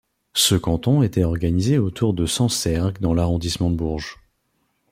Ce 0.33 0.55
canton 0.55 1.03
étai 1.03 1.23
organisé 1.23 1.77
autour 1.77 2.15
de 2.15 2.25
Sancergues 2.25 2.99
dans 3.01 3.13
l'arrondissement 3.13 3.69
de 3.69 3.75
Bourges. 3.75 4.17